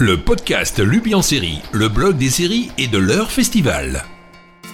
le 0.00 0.16
podcast 0.16 0.78
Lubi 0.78 1.14
en 1.14 1.20
série, 1.20 1.60
le 1.72 1.90
blog 1.90 2.16
des 2.16 2.30
séries 2.30 2.70
et 2.78 2.86
de 2.86 2.96
leur 2.96 3.30
festival. 3.30 4.02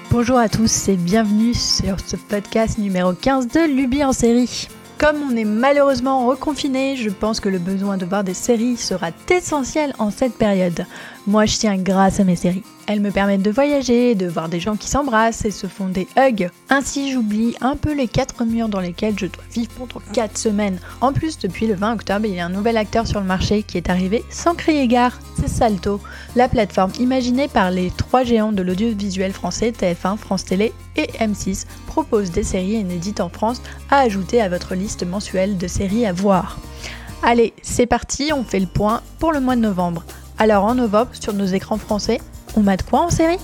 Bonjour 0.09 0.39
à 0.39 0.49
tous 0.49 0.89
et 0.89 0.95
bienvenue 0.95 1.53
sur 1.53 1.97
ce 1.99 2.15
podcast 2.15 2.79
numéro 2.79 3.13
15 3.13 3.49
de 3.49 3.67
Lubi 3.67 4.05
en 4.05 4.13
série. 4.13 4.69
Comme 4.99 5.17
on 5.29 5.37
est 5.37 5.45
malheureusement 5.45 6.29
reconfiné, 6.29 6.97
je 6.97 7.11
pense 7.11 7.41
que 7.41 7.49
le 7.49 7.59
besoin 7.59 7.97
de 7.97 8.07
voir 8.07 8.23
des 8.23 8.35
séries 8.35 8.77
sera 8.77 9.09
essentiel 9.29 9.95
en 9.99 10.13
cette 10.13 10.39
période. 10.39 10.87
Moi, 11.29 11.45
je 11.45 11.59
tiens 11.59 11.77
grâce 11.77 12.21
à 12.21 12.25
mes 12.25 12.37
séries. 12.37 12.63
Elles 12.87 13.01
me 13.01 13.11
permettent 13.11 13.43
de 13.43 13.51
voyager, 13.51 14.15
de 14.15 14.29
voir 14.29 14.49
des 14.49 14.61
gens 14.61 14.77
qui 14.77 14.89
s'embrassent 14.89 15.45
et 15.45 15.51
se 15.51 15.67
font 15.67 15.89
des 15.89 16.07
hugs. 16.17 16.51
Ainsi, 16.71 17.11
j'oublie 17.11 17.57
un 17.61 17.75
peu 17.75 17.93
les 17.93 18.07
quatre 18.07 18.45
murs 18.45 18.69
dans 18.69 18.79
lesquels 18.79 19.19
je 19.19 19.27
dois 19.27 19.43
vivre 19.53 19.73
pendant 19.73 20.01
4 20.13 20.39
semaines. 20.39 20.79
En 21.01 21.13
plus, 21.13 21.37
depuis 21.37 21.67
le 21.67 21.75
20 21.75 21.95
octobre, 21.95 22.27
il 22.27 22.35
y 22.37 22.39
a 22.39 22.47
un 22.47 22.51
nouvel 22.51 22.77
acteur 22.77 23.09
sur 23.09 23.19
le 23.19 23.27
marché 23.27 23.65
qui 23.65 23.77
est 23.77 23.91
arrivé 23.91 24.25
sans 24.31 24.55
crier 24.55 24.87
gare. 24.87 25.19
C'est 25.41 25.49
Salto, 25.49 26.01
la 26.37 26.49
plateforme 26.49 26.93
imaginée 27.01 27.49
par 27.49 27.73
les 27.73 27.91
trois 27.91 28.23
géants 28.23 28.53
de 28.53 28.63
l'audiovisuel 28.63 29.33
français 29.33 29.73
TF1, 29.73 30.19
France 30.19 30.45
Télé 30.45 30.73
et 30.95 31.09
M6 31.19 31.67
propose 31.89 32.31
des 32.31 32.45
séries 32.45 32.75
inédites 32.75 33.21
en 33.21 33.31
France 33.31 33.63
à 33.91 33.99
ajouter 33.99 34.41
à 34.41 34.49
votre 34.49 34.77
liste 34.77 35.05
mensuelle 35.05 35.59
de 35.59 35.67
séries 35.67 36.07
à 36.07 36.13
voir. 36.13 36.61
Allez, 37.25 37.53
c'est 37.63 37.87
parti, 37.87 38.31
on 38.33 38.45
fait 38.45 38.61
le 38.61 38.67
point 38.67 39.03
pour 39.19 39.33
le 39.33 39.41
mois 39.41 39.57
de 39.57 39.63
novembre. 39.63 40.05
Alors 40.39 40.65
en 40.67 40.75
novembre, 40.75 41.13
sur 41.19 41.33
nos 41.33 41.47
écrans 41.47 41.79
français, 41.79 42.21
on 42.57 42.61
mate 42.61 42.83
quoi 42.83 43.01
en 43.01 43.09
série? 43.09 43.39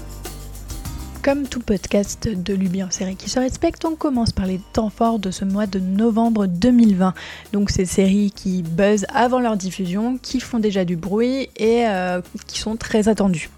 Comme 1.22 1.48
tout 1.48 1.60
podcast 1.60 2.28
de 2.28 2.52
Luby 2.52 2.82
en 2.82 2.90
série 2.90 3.16
qui 3.16 3.30
se 3.30 3.38
respecte, 3.38 3.86
on 3.86 3.96
commence 3.96 4.32
par 4.32 4.44
les 4.44 4.60
temps 4.74 4.90
forts 4.90 5.18
de 5.18 5.30
ce 5.30 5.46
mois 5.46 5.66
de 5.66 5.78
novembre 5.78 6.44
2020. 6.46 7.14
Donc 7.54 7.70
ces 7.70 7.86
séries 7.86 8.30
qui 8.30 8.62
buzzent 8.62 9.06
avant 9.14 9.40
leur 9.40 9.56
diffusion, 9.56 10.18
qui 10.18 10.38
font 10.38 10.58
déjà 10.58 10.84
du 10.84 10.96
bruit 10.96 11.48
et 11.56 11.86
euh, 11.86 12.20
qui 12.46 12.58
sont 12.58 12.76
très 12.76 13.08
attendues. 13.08 13.48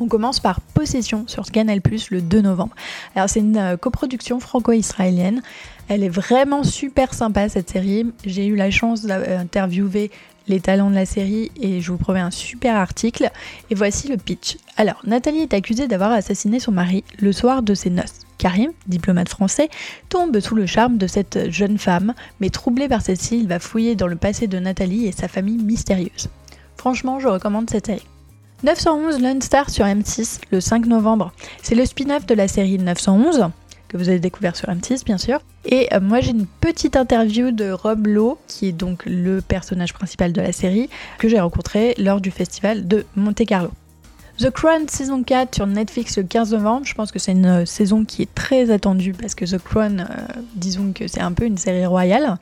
On 0.00 0.08
commence 0.08 0.40
par 0.40 0.60
Possession 0.60 1.24
sur 1.28 1.44
Canal 1.44 1.80
Plus 1.80 2.10
le 2.10 2.20
2 2.20 2.40
novembre. 2.40 2.74
Alors 3.14 3.28
c'est 3.28 3.40
une 3.40 3.56
euh, 3.56 3.76
coproduction 3.76 4.40
franco-israélienne. 4.40 5.40
Elle 5.86 6.02
est 6.02 6.08
vraiment 6.08 6.64
super 6.64 7.14
sympa 7.14 7.48
cette 7.48 7.70
série. 7.70 8.12
J'ai 8.24 8.46
eu 8.46 8.56
la 8.56 8.72
chance 8.72 9.02
d'interviewer 9.02 10.10
les 10.48 10.60
talents 10.60 10.90
de 10.90 10.94
la 10.94 11.06
série 11.06 11.50
et 11.60 11.80
je 11.80 11.92
vous 11.92 11.98
promets 11.98 12.20
un 12.20 12.30
super 12.30 12.76
article. 12.76 13.30
Et 13.70 13.74
voici 13.74 14.08
le 14.08 14.16
pitch. 14.16 14.58
Alors, 14.76 15.00
Nathalie 15.04 15.40
est 15.40 15.54
accusée 15.54 15.88
d'avoir 15.88 16.12
assassiné 16.12 16.60
son 16.60 16.72
mari 16.72 17.04
le 17.18 17.32
soir 17.32 17.62
de 17.62 17.74
ses 17.74 17.90
noces. 17.90 18.20
Karim, 18.38 18.72
diplomate 18.86 19.28
français, 19.28 19.70
tombe 20.08 20.38
sous 20.40 20.54
le 20.54 20.66
charme 20.66 20.98
de 20.98 21.06
cette 21.06 21.50
jeune 21.50 21.78
femme, 21.78 22.14
mais 22.40 22.50
troublé 22.50 22.86
par 22.88 23.00
celle-ci, 23.00 23.38
il 23.38 23.48
va 23.48 23.58
fouiller 23.58 23.96
dans 23.96 24.06
le 24.06 24.16
passé 24.16 24.46
de 24.46 24.58
Nathalie 24.58 25.06
et 25.06 25.12
sa 25.12 25.28
famille 25.28 25.62
mystérieuse. 25.62 26.28
Franchement, 26.76 27.18
je 27.18 27.28
recommande 27.28 27.70
cette 27.70 27.86
série. 27.86 28.06
911 28.62 29.20
Lone 29.20 29.42
Star 29.42 29.68
sur 29.70 29.84
M6 29.84 30.40
le 30.50 30.60
5 30.60 30.86
novembre. 30.86 31.32
C'est 31.62 31.74
le 31.74 31.84
spin-off 31.84 32.26
de 32.26 32.34
la 32.34 32.48
série 32.48 32.78
911 32.78 33.50
que 33.88 33.96
vous 33.96 34.08
avez 34.08 34.18
découvert 34.18 34.56
sur 34.56 34.68
M6 34.68 35.04
bien 35.04 35.18
sûr. 35.18 35.40
Et 35.64 35.88
euh, 35.92 36.00
moi 36.00 36.20
j'ai 36.20 36.30
une 36.30 36.46
petite 36.46 36.96
interview 36.96 37.50
de 37.50 37.70
Rob 37.70 38.06
Lowe, 38.06 38.38
qui 38.46 38.68
est 38.68 38.72
donc 38.72 39.04
le 39.06 39.40
personnage 39.40 39.92
principal 39.92 40.32
de 40.32 40.40
la 40.40 40.52
série, 40.52 40.88
que 41.18 41.28
j'ai 41.28 41.40
rencontré 41.40 41.94
lors 41.98 42.20
du 42.20 42.30
festival 42.30 42.86
de 42.86 43.04
Monte 43.16 43.44
Carlo. 43.46 43.70
The 44.38 44.50
Crown 44.50 44.86
saison 44.88 45.22
4 45.22 45.54
sur 45.54 45.66
Netflix 45.66 46.18
le 46.18 46.24
15 46.24 46.52
novembre. 46.52 46.84
Je 46.84 46.94
pense 46.94 47.10
que 47.10 47.18
c'est 47.18 47.32
une 47.32 47.46
euh, 47.46 47.64
saison 47.64 48.04
qui 48.04 48.22
est 48.22 48.34
très 48.34 48.70
attendue 48.70 49.14
parce 49.14 49.34
que 49.34 49.44
The 49.44 49.58
Crown, 49.58 50.00
euh, 50.00 50.40
disons 50.54 50.92
que 50.92 51.08
c'est 51.08 51.20
un 51.20 51.32
peu 51.32 51.44
une 51.44 51.56
série 51.56 51.86
royale. 51.86 52.36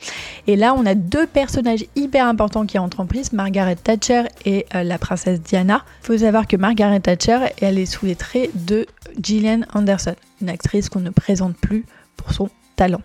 Et 0.48 0.56
là, 0.56 0.74
on 0.76 0.84
a 0.86 0.94
deux 0.94 1.26
personnages 1.26 1.84
hyper 1.94 2.26
importants 2.26 2.66
qui 2.66 2.78
entrent 2.78 3.00
en 3.00 3.06
prise, 3.06 3.32
Margaret 3.32 3.76
Thatcher 3.76 4.24
et 4.44 4.66
la 4.72 4.98
princesse 4.98 5.40
Diana. 5.40 5.84
Il 6.02 6.06
faut 6.06 6.18
savoir 6.18 6.46
que 6.48 6.56
Margaret 6.56 7.00
Thatcher, 7.00 7.38
elle 7.60 7.78
est 7.78 7.86
sous 7.86 8.06
les 8.06 8.16
traits 8.16 8.50
de 8.66 8.86
Gillian 9.22 9.60
Anderson 9.72 10.14
une 10.44 10.48
actrice 10.50 10.88
qu'on 10.88 11.00
ne 11.00 11.10
présente 11.10 11.56
plus 11.56 11.84
pour 12.16 12.32
son 12.32 12.50
talent. 12.76 13.00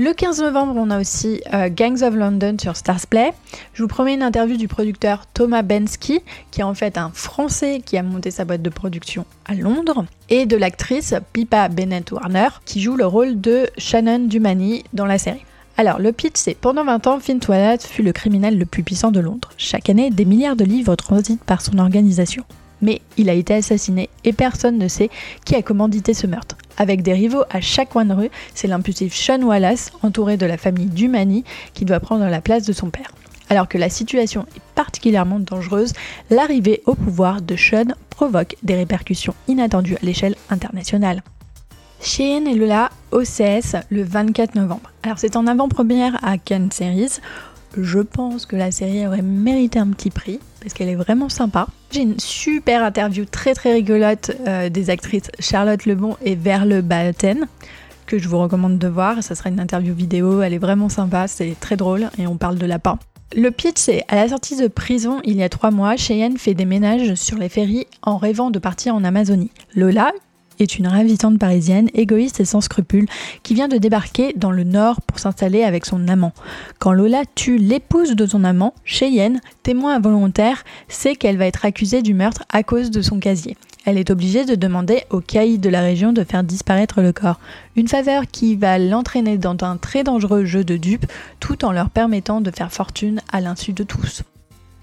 Le 0.00 0.12
15 0.12 0.42
novembre, 0.42 0.74
on 0.76 0.90
a 0.90 1.00
aussi 1.00 1.40
euh, 1.52 1.68
Gangs 1.68 2.04
of 2.04 2.14
London 2.14 2.54
sur 2.60 2.76
Starsplay. 2.76 3.32
Je 3.74 3.82
vous 3.82 3.88
promets 3.88 4.14
une 4.14 4.22
interview 4.22 4.56
du 4.56 4.68
producteur 4.68 5.26
Thomas 5.26 5.62
Bensky, 5.62 6.20
qui 6.52 6.60
est 6.60 6.64
en 6.64 6.74
fait 6.74 6.96
un 6.96 7.10
Français 7.12 7.82
qui 7.84 7.98
a 7.98 8.04
monté 8.04 8.30
sa 8.30 8.44
boîte 8.44 8.62
de 8.62 8.70
production 8.70 9.26
à 9.44 9.56
Londres, 9.56 10.04
et 10.28 10.46
de 10.46 10.56
l'actrice 10.56 11.14
Pippa 11.32 11.68
Bennett 11.68 12.12
Warner, 12.12 12.46
qui 12.64 12.80
joue 12.80 12.94
le 12.94 13.06
rôle 13.06 13.40
de 13.40 13.68
Shannon 13.76 14.20
Dumani 14.20 14.84
dans 14.92 15.04
la 15.04 15.18
série. 15.18 15.44
Alors, 15.76 15.98
le 15.98 16.12
pitch, 16.12 16.36
c'est 16.36 16.54
pendant 16.54 16.84
20 16.84 17.06
ans, 17.08 17.18
Finn 17.18 17.40
Toilette 17.40 17.82
fut 17.82 18.04
le 18.04 18.12
criminel 18.12 18.56
le 18.56 18.66
plus 18.66 18.84
puissant 18.84 19.10
de 19.10 19.18
Londres. 19.18 19.50
Chaque 19.56 19.90
année, 19.90 20.10
des 20.10 20.24
milliards 20.24 20.54
de 20.54 20.64
livres 20.64 20.94
transitent 20.94 21.42
par 21.42 21.60
son 21.60 21.76
organisation 21.78 22.44
mais 22.82 23.00
il 23.16 23.28
a 23.28 23.34
été 23.34 23.54
assassiné 23.54 24.08
et 24.24 24.32
personne 24.32 24.78
ne 24.78 24.88
sait 24.88 25.10
qui 25.44 25.54
a 25.54 25.62
commandité 25.62 26.14
ce 26.14 26.26
meurtre. 26.26 26.56
Avec 26.76 27.02
des 27.02 27.12
rivaux 27.12 27.42
à 27.50 27.60
chaque 27.60 27.90
coin 27.90 28.04
de 28.04 28.14
rue, 28.14 28.30
c'est 28.54 28.68
l'impulsif 28.68 29.14
Sean 29.14 29.42
Wallace, 29.42 29.90
entouré 30.02 30.36
de 30.36 30.46
la 30.46 30.56
famille 30.56 30.86
Dumani, 30.86 31.44
qui 31.74 31.84
doit 31.84 32.00
prendre 32.00 32.24
la 32.24 32.40
place 32.40 32.64
de 32.64 32.72
son 32.72 32.90
père. 32.90 33.10
Alors 33.50 33.68
que 33.68 33.78
la 33.78 33.88
situation 33.88 34.46
est 34.56 34.62
particulièrement 34.74 35.40
dangereuse, 35.40 35.92
l'arrivée 36.30 36.82
au 36.86 36.94
pouvoir 36.94 37.40
de 37.42 37.56
Sean 37.56 37.94
provoque 38.10 38.56
des 38.62 38.74
répercussions 38.74 39.34
inattendues 39.48 39.96
à 39.96 40.04
l'échelle 40.04 40.36
internationale. 40.50 41.22
Cheyenne 42.00 42.46
est 42.46 42.54
là 42.54 42.90
OCS 43.10 43.74
le 43.90 44.04
24 44.04 44.54
novembre. 44.54 44.92
Alors 45.02 45.18
c'est 45.18 45.34
en 45.36 45.46
avant-première 45.46 46.18
à 46.24 46.38
Cannes 46.38 46.70
Series 46.70 47.18
je 47.76 48.00
pense 48.00 48.46
que 48.46 48.56
la 48.56 48.70
série 48.70 49.06
aurait 49.06 49.22
mérité 49.22 49.78
un 49.78 49.88
petit 49.88 50.10
prix 50.10 50.40
parce 50.60 50.74
qu'elle 50.74 50.88
est 50.88 50.94
vraiment 50.94 51.28
sympa. 51.28 51.66
J'ai 51.90 52.02
une 52.02 52.18
super 52.18 52.82
interview 52.82 53.24
très 53.24 53.54
très 53.54 53.72
rigolote 53.72 54.32
euh, 54.46 54.68
des 54.68 54.90
actrices 54.90 55.30
Charlotte 55.38 55.84
Lebon 55.86 56.16
et 56.22 56.34
Verle 56.34 56.82
Batten 56.82 57.46
que 58.06 58.18
je 58.18 58.28
vous 58.28 58.38
recommande 58.38 58.78
de 58.78 58.88
voir. 58.88 59.22
Ça 59.22 59.34
sera 59.34 59.50
une 59.50 59.60
interview 59.60 59.94
vidéo, 59.94 60.42
elle 60.42 60.54
est 60.54 60.58
vraiment 60.58 60.88
sympa, 60.88 61.28
c'est 61.28 61.54
très 61.60 61.76
drôle 61.76 62.10
et 62.18 62.26
on 62.26 62.36
parle 62.36 62.58
de 62.58 62.66
lapin. 62.66 62.98
Le 63.36 63.50
pitch, 63.50 63.76
c'est 63.76 64.04
à 64.08 64.16
la 64.16 64.28
sortie 64.30 64.56
de 64.56 64.68
prison 64.68 65.20
il 65.22 65.36
y 65.36 65.42
a 65.42 65.50
trois 65.50 65.70
mois, 65.70 65.96
Cheyenne 65.96 66.38
fait 66.38 66.54
des 66.54 66.64
ménages 66.64 67.14
sur 67.14 67.36
les 67.36 67.50
ferries 67.50 67.86
en 68.02 68.16
rêvant 68.16 68.50
de 68.50 68.58
partir 68.58 68.94
en 68.94 69.04
Amazonie. 69.04 69.50
Lola, 69.74 70.12
est 70.58 70.78
une 70.78 70.86
ravissante 70.86 71.38
parisienne, 71.38 71.88
égoïste 71.94 72.40
et 72.40 72.44
sans 72.44 72.60
scrupules, 72.60 73.06
qui 73.42 73.54
vient 73.54 73.68
de 73.68 73.78
débarquer 73.78 74.32
dans 74.36 74.50
le 74.50 74.64
nord 74.64 75.00
pour 75.02 75.18
s'installer 75.18 75.62
avec 75.62 75.86
son 75.86 76.08
amant. 76.08 76.32
Quand 76.78 76.92
Lola 76.92 77.22
tue 77.34 77.58
l'épouse 77.58 78.16
de 78.16 78.26
son 78.26 78.44
amant, 78.44 78.74
Cheyenne, 78.84 79.40
témoin 79.62 79.96
involontaire, 79.96 80.64
sait 80.88 81.16
qu'elle 81.16 81.36
va 81.36 81.46
être 81.46 81.64
accusée 81.64 82.02
du 82.02 82.14
meurtre 82.14 82.44
à 82.50 82.62
cause 82.62 82.90
de 82.90 83.02
son 83.02 83.18
casier. 83.18 83.56
Elle 83.84 83.96
est 83.96 84.10
obligée 84.10 84.44
de 84.44 84.54
demander 84.54 85.04
aux 85.08 85.20
caïds 85.20 85.58
de 85.58 85.70
la 85.70 85.80
région 85.80 86.12
de 86.12 86.24
faire 86.24 86.44
disparaître 86.44 87.00
le 87.00 87.12
corps. 87.12 87.40
Une 87.74 87.88
faveur 87.88 88.24
qui 88.30 88.54
va 88.54 88.78
l'entraîner 88.78 89.38
dans 89.38 89.56
un 89.62 89.76
très 89.76 90.04
dangereux 90.04 90.44
jeu 90.44 90.62
de 90.62 90.76
dupes, 90.76 91.06
tout 91.40 91.64
en 91.64 91.72
leur 91.72 91.88
permettant 91.88 92.40
de 92.40 92.50
faire 92.50 92.72
fortune 92.72 93.20
à 93.32 93.40
l'insu 93.40 93.72
de 93.72 93.84
tous. 93.84 94.24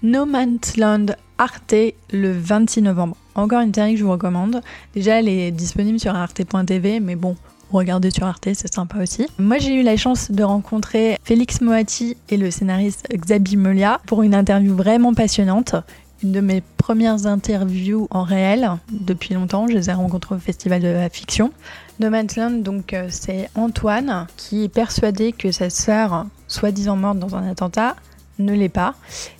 No 0.02 0.26
Man's 0.26 0.76
Land 0.76 1.06
Arte 1.38 1.74
le 2.12 2.32
26 2.32 2.82
novembre. 2.82 3.16
Encore 3.34 3.60
une 3.60 3.74
série 3.74 3.94
que 3.94 4.00
je 4.00 4.04
vous 4.04 4.12
recommande. 4.12 4.62
Déjà, 4.94 5.18
elle 5.18 5.28
est 5.28 5.50
disponible 5.50 6.00
sur 6.00 6.14
arte.tv, 6.14 7.00
mais 7.00 7.16
bon, 7.16 7.36
regardez 7.70 8.10
sur 8.10 8.26
Arte, 8.26 8.48
c'est 8.54 8.72
sympa 8.72 9.02
aussi. 9.02 9.26
Moi, 9.38 9.58
j'ai 9.58 9.74
eu 9.74 9.82
la 9.82 9.96
chance 9.96 10.30
de 10.30 10.42
rencontrer 10.42 11.18
Félix 11.22 11.60
Moati 11.60 12.16
et 12.28 12.36
le 12.36 12.50
scénariste 12.50 13.06
Xabi 13.12 13.56
Melia 13.56 14.00
pour 14.06 14.22
une 14.22 14.34
interview 14.34 14.74
vraiment 14.74 15.14
passionnante. 15.14 15.74
Une 16.22 16.32
de 16.32 16.40
mes 16.40 16.62
premières 16.78 17.26
interviews 17.26 18.08
en 18.10 18.22
réel 18.22 18.70
depuis 18.90 19.34
longtemps. 19.34 19.68
Je 19.68 19.74
les 19.74 19.90
ai 19.90 19.92
rencontrés 19.92 20.34
au 20.34 20.38
Festival 20.38 20.80
de 20.80 20.88
la 20.88 21.10
Fiction. 21.10 21.52
No 22.00 22.08
Man's 22.08 22.38
donc, 22.62 22.94
euh, 22.94 23.08
c'est 23.10 23.50
Antoine 23.54 24.26
qui 24.36 24.64
est 24.64 24.68
persuadé 24.68 25.32
que 25.32 25.52
sa 25.52 25.68
sœur, 25.68 26.26
soi-disant 26.48 26.96
morte 26.96 27.18
dans 27.18 27.36
un 27.36 27.48
attentat, 27.48 27.96
ne 28.38 28.52
l'est 28.52 28.68
pas. 28.68 28.94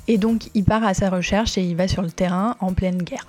Et 0.09 0.19
donc, 0.19 0.51
il 0.55 0.65
part 0.65 0.85
à 0.85 0.95
sa 0.95 1.11
recherche 1.11 1.59
et 1.59 1.63
il 1.63 1.77
va 1.77 1.89
sur 1.89 2.03
le 2.03 2.11
terrain 2.11 2.57
en 2.61 2.73
pleine 2.73 3.03
guerre. 3.03 3.27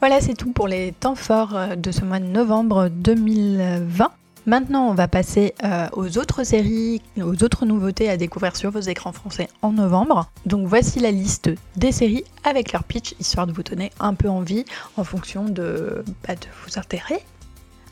Voilà, 0.00 0.20
c'est 0.20 0.34
tout 0.34 0.52
pour 0.52 0.68
les 0.68 0.92
temps 0.92 1.14
forts 1.14 1.56
euh, 1.56 1.76
de 1.76 1.90
ce 1.90 2.04
mois 2.04 2.20
de 2.20 2.26
novembre 2.26 2.88
2020. 2.88 4.10
Maintenant, 4.46 4.90
on 4.90 4.94
va 4.94 5.08
passer 5.08 5.54
euh, 5.64 5.88
aux 5.94 6.18
autres 6.18 6.44
séries, 6.44 7.00
aux 7.16 7.42
autres 7.42 7.64
nouveautés 7.64 8.10
à 8.10 8.18
découvrir 8.18 8.54
sur 8.56 8.70
vos 8.70 8.80
écrans 8.80 9.12
français 9.12 9.48
en 9.62 9.72
novembre. 9.72 10.28
Donc 10.44 10.66
voici 10.66 11.00
la 11.00 11.10
liste 11.10 11.50
des 11.76 11.92
séries 11.92 12.24
avec 12.44 12.72
leur 12.72 12.84
pitch, 12.84 13.14
histoire 13.18 13.46
de 13.46 13.52
vous 13.52 13.62
donner 13.62 13.90
un 14.00 14.12
peu 14.12 14.28
envie 14.28 14.66
en 14.98 15.04
fonction 15.04 15.46
de, 15.46 16.04
bah, 16.28 16.34
de 16.34 16.46
vos 16.66 16.78
intérêts. 16.78 17.22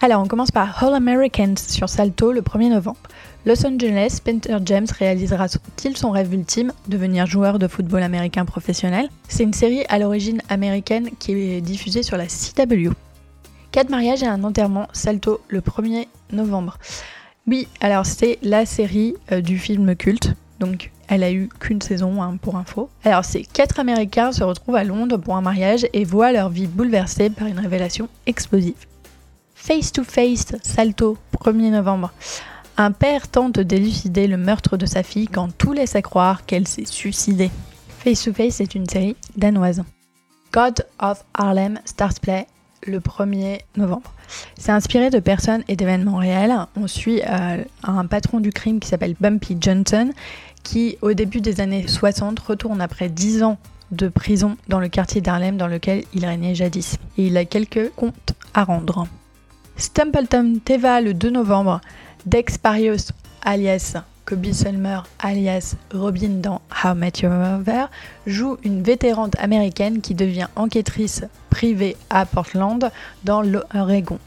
Alors, 0.04 0.20
on 0.20 0.26
commence 0.26 0.50
par 0.50 0.82
All 0.82 0.94
Americans 0.94 1.54
sur 1.56 1.88
Salto 1.88 2.32
le 2.32 2.40
1er 2.40 2.70
novembre. 2.70 2.98
Los 3.46 3.64
Angeles, 3.64 4.14
Spencer 4.16 4.58
James 4.64 4.88
réalisera-t-il 4.98 5.96
son 5.96 6.10
rêve 6.10 6.34
ultime, 6.34 6.72
devenir 6.88 7.26
joueur 7.26 7.60
de 7.60 7.68
football 7.68 8.02
américain 8.02 8.44
professionnel 8.44 9.08
C'est 9.28 9.44
une 9.44 9.52
série 9.52 9.84
à 9.88 10.00
l'origine 10.00 10.42
américaine 10.48 11.10
qui 11.20 11.34
est 11.34 11.60
diffusée 11.60 12.02
sur 12.02 12.16
la 12.16 12.26
CW. 12.26 12.90
Quatre 13.70 13.90
mariages 13.90 14.24
et 14.24 14.26
un 14.26 14.42
enterrement, 14.42 14.88
Salto, 14.92 15.40
le 15.46 15.60
1er 15.60 16.08
novembre. 16.32 16.78
Oui, 17.46 17.68
alors 17.80 18.04
c'est 18.04 18.40
la 18.42 18.66
série 18.66 19.14
euh, 19.30 19.40
du 19.40 19.56
film 19.56 19.94
culte 19.94 20.34
donc 20.58 20.92
elle 21.08 21.24
a 21.24 21.32
eu 21.32 21.48
qu'une 21.58 21.82
saison 21.82 22.22
hein, 22.22 22.38
pour 22.40 22.56
info. 22.56 22.88
Alors 23.04 23.24
ces 23.24 23.42
quatre 23.42 23.80
Américains 23.80 24.30
se 24.30 24.44
retrouvent 24.44 24.76
à 24.76 24.84
Londres 24.84 25.16
pour 25.16 25.34
un 25.34 25.40
mariage 25.40 25.86
et 25.92 26.04
voient 26.04 26.30
leur 26.30 26.50
vie 26.50 26.68
bouleversée 26.68 27.30
par 27.30 27.48
une 27.48 27.58
révélation 27.58 28.08
explosive. 28.26 28.86
Face 29.64 29.92
to 29.92 30.02
Face, 30.02 30.56
Salto, 30.64 31.16
1er 31.38 31.70
novembre. 31.70 32.12
Un 32.76 32.90
père 32.90 33.28
tente 33.28 33.60
d'élucider 33.60 34.26
le 34.26 34.36
meurtre 34.36 34.76
de 34.76 34.86
sa 34.86 35.04
fille 35.04 35.28
quand 35.28 35.56
tout 35.56 35.72
laisse 35.72 35.94
à 35.94 36.02
croire 36.02 36.44
qu'elle 36.44 36.66
s'est 36.66 36.84
suicidée. 36.84 37.48
Face 38.00 38.24
to 38.24 38.32
Face 38.32 38.60
est 38.60 38.74
une 38.74 38.88
série 38.88 39.14
danoise. 39.36 39.84
God 40.52 40.84
of 40.98 41.24
Harlem 41.32 41.78
Stars 41.84 42.18
Play 42.20 42.48
le 42.88 42.98
1er 42.98 43.60
novembre. 43.76 44.12
C'est 44.58 44.72
inspiré 44.72 45.10
de 45.10 45.20
personnes 45.20 45.62
et 45.68 45.76
d'événements 45.76 46.16
réels. 46.16 46.66
On 46.74 46.88
suit 46.88 47.22
euh, 47.22 47.62
un 47.84 48.06
patron 48.06 48.40
du 48.40 48.50
crime 48.50 48.80
qui 48.80 48.88
s'appelle 48.88 49.14
Bumpy 49.20 49.58
Johnson 49.60 50.10
qui, 50.64 50.98
au 51.02 51.12
début 51.12 51.40
des 51.40 51.60
années 51.60 51.86
60, 51.86 52.40
retourne 52.40 52.80
après 52.80 53.08
10 53.08 53.44
ans 53.44 53.58
de 53.92 54.08
prison 54.08 54.56
dans 54.66 54.80
le 54.80 54.88
quartier 54.88 55.20
d'Harlem 55.20 55.56
dans 55.56 55.68
lequel 55.68 56.02
il 56.14 56.26
régnait 56.26 56.56
jadis. 56.56 56.98
Et 57.16 57.28
il 57.28 57.36
a 57.36 57.44
quelques 57.44 57.90
comptes 57.90 58.32
à 58.54 58.64
rendre. 58.64 59.06
Stumpleton 59.76 60.60
Teva 60.64 61.00
le 61.00 61.14
2 61.14 61.30
novembre. 61.30 61.80
Dex 62.26 62.58
Parios 62.58 63.10
alias 63.42 63.96
Kobe 64.24 64.52
Sulmer 64.52 65.00
alias 65.18 65.74
Robin 65.92 66.40
dans 66.40 66.60
How 66.84 66.94
Met 66.94 67.12
Your 67.22 67.32
Mother 67.32 67.90
joue 68.26 68.56
une 68.62 68.82
vétérante 68.82 69.34
américaine 69.38 70.00
qui 70.00 70.14
devient 70.14 70.46
enquêtrice 70.54 71.24
privée 71.50 71.96
à 72.10 72.26
Portland 72.26 72.90
dans 73.24 73.42
l'Oregon 73.42 74.18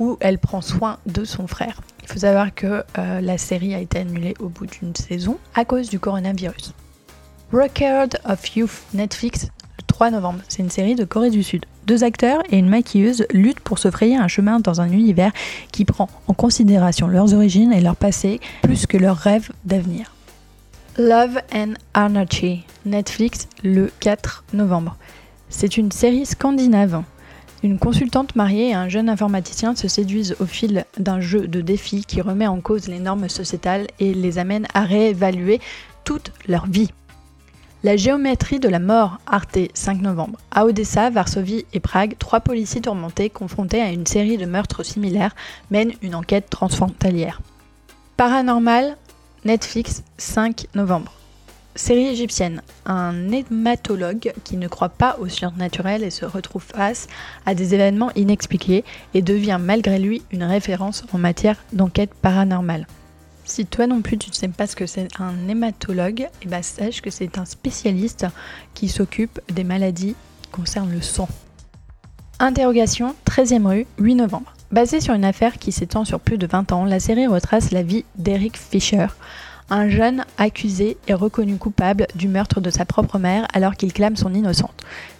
où 0.00 0.16
elle 0.20 0.38
prend 0.38 0.60
soin 0.60 0.98
de 1.06 1.24
son 1.24 1.46
frère. 1.46 1.80
Il 2.02 2.08
faut 2.08 2.18
savoir 2.20 2.54
que 2.54 2.84
euh, 2.98 3.20
la 3.20 3.38
série 3.38 3.74
a 3.74 3.78
été 3.78 3.98
annulée 3.98 4.34
au 4.40 4.48
bout 4.48 4.66
d'une 4.66 4.94
saison 4.94 5.38
à 5.54 5.64
cause 5.64 5.88
du 5.88 5.98
coronavirus. 5.98 6.74
Record 7.52 8.08
of 8.24 8.56
Youth 8.56 8.82
Netflix 8.92 9.48
3 9.86 10.10
novembre. 10.10 10.40
C'est 10.48 10.62
une 10.62 10.70
série 10.70 10.94
de 10.94 11.04
Corée 11.04 11.30
du 11.30 11.42
Sud. 11.42 11.64
Deux 11.86 12.02
acteurs 12.02 12.42
et 12.50 12.58
une 12.58 12.68
maquilleuse 12.68 13.26
luttent 13.32 13.60
pour 13.60 13.78
se 13.78 13.92
frayer 13.92 14.16
un 14.16 14.26
chemin 14.26 14.58
dans 14.58 14.80
un 14.80 14.90
univers 14.90 15.30
qui 15.70 15.84
prend 15.84 16.08
en 16.26 16.34
considération 16.34 17.06
leurs 17.06 17.32
origines 17.32 17.72
et 17.72 17.80
leur 17.80 17.94
passé 17.94 18.40
plus 18.62 18.86
que 18.86 18.96
leurs 18.96 19.16
rêves 19.16 19.50
d'avenir. 19.64 20.12
Love 20.98 21.38
and 21.54 21.74
Anarchy, 21.94 22.64
Netflix 22.86 23.46
le 23.62 23.92
4 24.00 24.44
novembre. 24.52 24.96
C'est 25.48 25.76
une 25.76 25.92
série 25.92 26.26
scandinave. 26.26 27.02
Une 27.62 27.78
consultante 27.78 28.34
mariée 28.34 28.70
et 28.70 28.74
un 28.74 28.88
jeune 28.88 29.08
informaticien 29.08 29.76
se 29.76 29.86
séduisent 29.86 30.36
au 30.40 30.46
fil 30.46 30.84
d'un 30.98 31.20
jeu 31.20 31.46
de 31.46 31.60
défis 31.60 32.04
qui 32.04 32.20
remet 32.20 32.46
en 32.48 32.60
cause 32.60 32.88
les 32.88 32.98
normes 32.98 33.28
sociétales 33.28 33.86
et 34.00 34.12
les 34.12 34.38
amène 34.38 34.66
à 34.74 34.82
réévaluer 34.82 35.60
toute 36.04 36.32
leur 36.48 36.66
vie. 36.66 36.90
La 37.84 37.96
géométrie 37.96 38.58
de 38.58 38.68
la 38.68 38.78
mort, 38.78 39.18
Arte, 39.26 39.58
5 39.74 40.00
novembre. 40.00 40.38
À 40.50 40.64
Odessa, 40.64 41.10
Varsovie 41.10 41.66
et 41.74 41.80
Prague, 41.80 42.16
trois 42.18 42.40
policiers 42.40 42.80
tourmentés 42.80 43.28
confrontés 43.28 43.82
à 43.82 43.90
une 43.90 44.06
série 44.06 44.38
de 44.38 44.46
meurtres 44.46 44.82
similaires 44.82 45.36
mènent 45.70 45.92
une 46.00 46.14
enquête 46.14 46.48
transfrontalière. 46.48 47.42
Paranormal, 48.16 48.96
Netflix, 49.44 50.02
5 50.16 50.68
novembre. 50.74 51.12
Série 51.74 52.06
égyptienne. 52.06 52.62
Un 52.86 53.30
hématologue 53.30 54.32
qui 54.42 54.56
ne 54.56 54.68
croit 54.68 54.88
pas 54.88 55.18
au 55.20 55.28
surnaturel 55.28 56.02
et 56.02 56.10
se 56.10 56.24
retrouve 56.24 56.64
face 56.64 57.06
à 57.44 57.54
des 57.54 57.74
événements 57.74 58.10
inexpliqués 58.16 58.84
et 59.12 59.20
devient 59.20 59.58
malgré 59.60 59.98
lui 59.98 60.22
une 60.32 60.44
référence 60.44 61.04
en 61.12 61.18
matière 61.18 61.62
d'enquête 61.74 62.14
paranormale. 62.14 62.86
Si 63.46 63.64
toi 63.64 63.86
non 63.86 64.02
plus 64.02 64.18
tu 64.18 64.28
ne 64.28 64.34
sais 64.34 64.48
pas 64.48 64.66
ce 64.66 64.74
que 64.74 64.86
c'est 64.86 65.08
un 65.20 65.48
hématologue, 65.48 66.22
et 66.22 66.28
eh 66.42 66.48
ben 66.48 66.62
sache 66.62 67.00
que 67.00 67.10
c'est 67.10 67.38
un 67.38 67.44
spécialiste 67.44 68.26
qui 68.74 68.88
s'occupe 68.88 69.40
des 69.52 69.62
maladies 69.62 70.16
qui 70.42 70.50
concernent 70.50 70.90
le 70.90 71.00
sang. 71.00 71.28
Interrogation 72.40 73.14
13e 73.24 73.66
rue, 73.66 73.86
8 73.98 74.16
novembre. 74.16 74.52
Basée 74.72 75.00
sur 75.00 75.14
une 75.14 75.24
affaire 75.24 75.58
qui 75.58 75.70
s'étend 75.70 76.04
sur 76.04 76.18
plus 76.18 76.38
de 76.38 76.46
20 76.48 76.72
ans, 76.72 76.84
la 76.84 76.98
série 76.98 77.28
retrace 77.28 77.70
la 77.70 77.84
vie 77.84 78.04
d'Eric 78.16 78.58
Fisher, 78.58 79.06
un 79.70 79.88
jeune 79.88 80.24
accusé 80.38 80.96
et 81.06 81.14
reconnu 81.14 81.56
coupable 81.56 82.08
du 82.16 82.26
meurtre 82.26 82.60
de 82.60 82.70
sa 82.70 82.84
propre 82.84 83.20
mère 83.20 83.46
alors 83.54 83.76
qu'il 83.76 83.92
clame 83.92 84.16
son 84.16 84.34
innocence. 84.34 84.70